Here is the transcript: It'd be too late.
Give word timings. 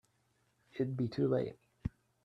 It'd 0.79 0.97
be 0.97 1.07
too 1.09 1.27
late. 1.27 1.57